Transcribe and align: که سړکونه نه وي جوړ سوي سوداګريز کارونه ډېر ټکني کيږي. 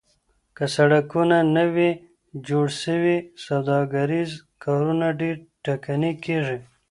که 0.57 0.65
سړکونه 0.75 1.37
نه 1.55 1.65
وي 1.75 1.91
جوړ 2.47 2.65
سوي 2.83 3.17
سوداګريز 3.45 4.31
کارونه 4.63 5.07
ډېر 5.19 5.35
ټکني 5.63 6.13
کيږي. 6.25 6.57